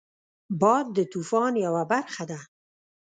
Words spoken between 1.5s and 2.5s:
یو برخه ده